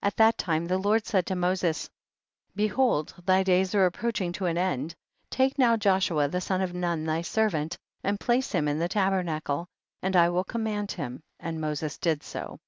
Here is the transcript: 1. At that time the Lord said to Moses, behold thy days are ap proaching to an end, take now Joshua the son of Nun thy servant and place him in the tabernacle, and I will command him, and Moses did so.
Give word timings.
1. 0.00 0.08
At 0.08 0.16
that 0.16 0.36
time 0.36 0.66
the 0.66 0.78
Lord 0.78 1.06
said 1.06 1.26
to 1.26 1.36
Moses, 1.36 1.88
behold 2.56 3.14
thy 3.24 3.44
days 3.44 3.72
are 3.72 3.86
ap 3.86 3.92
proaching 3.92 4.32
to 4.34 4.46
an 4.46 4.58
end, 4.58 4.96
take 5.30 5.60
now 5.60 5.76
Joshua 5.76 6.26
the 6.26 6.40
son 6.40 6.60
of 6.60 6.74
Nun 6.74 7.04
thy 7.04 7.22
servant 7.22 7.78
and 8.02 8.18
place 8.18 8.50
him 8.50 8.66
in 8.66 8.80
the 8.80 8.88
tabernacle, 8.88 9.68
and 10.02 10.16
I 10.16 10.28
will 10.28 10.42
command 10.42 10.90
him, 10.90 11.20
and 11.38 11.60
Moses 11.60 11.98
did 11.98 12.24
so. 12.24 12.58